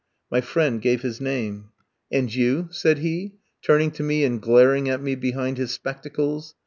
My 0.31 0.41
friend 0.41 0.81
gave 0.81 1.03
his 1.03 1.21
name. 1.21 1.65
"And 2.11 2.33
you?" 2.33 2.69
said 2.71 2.97
he, 2.97 3.35
turning 3.61 3.91
to 3.91 4.01
me 4.01 4.23
and 4.23 4.41
glaring 4.41 4.89
at 4.89 4.99
me 4.99 5.13
behind 5.13 5.59
his 5.59 5.69
spectacles. 5.73 6.55